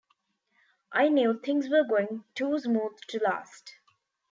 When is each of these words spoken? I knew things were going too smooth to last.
I 0.91 1.09
knew 1.09 1.37
things 1.37 1.69
were 1.69 1.83
going 1.83 2.23
too 2.33 2.57
smooth 2.57 2.97
to 3.09 3.19
last. 3.23 3.75